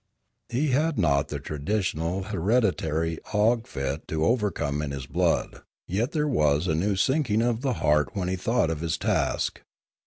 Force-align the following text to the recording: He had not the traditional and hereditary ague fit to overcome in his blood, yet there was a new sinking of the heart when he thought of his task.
He 0.49 0.69
had 0.69 0.97
not 0.97 1.27
the 1.27 1.39
traditional 1.39 2.17
and 2.17 2.25
hereditary 2.25 3.19
ague 3.35 3.67
fit 3.67 4.07
to 4.07 4.25
overcome 4.25 4.81
in 4.81 4.89
his 4.89 5.05
blood, 5.05 5.61
yet 5.87 6.11
there 6.11 6.27
was 6.27 6.67
a 6.67 6.73
new 6.73 6.95
sinking 6.95 7.43
of 7.43 7.61
the 7.61 7.73
heart 7.85 8.15
when 8.15 8.27
he 8.27 8.35
thought 8.35 8.71
of 8.71 8.79
his 8.81 8.97
task. 8.97 9.61